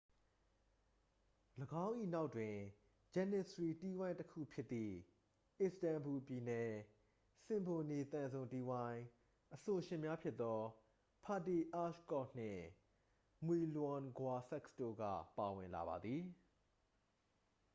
[1.85, 2.55] ၎င်း၏နောက်တွင်
[3.13, 4.95] ဂျနစ္စရီတီးဝိုင်းတစ်ခုဖြစ်သည့်
[5.61, 6.71] အစ္စတန်ဘူ ပြည်နယ်
[7.45, 9.01] စင်ဖိုနီ သံစုံတီးဝိုင်း
[9.55, 10.59] အဆိုရှင်များဖြစ်သော
[11.23, 12.63] ဖာတီ အာရ်ကော့ နှင့်
[13.45, 15.03] မွီလွမ် ဂွာဆက်စ် တို့က
[15.39, 16.23] ဝင်လာပါသည်